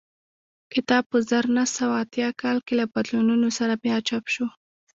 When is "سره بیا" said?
3.59-3.97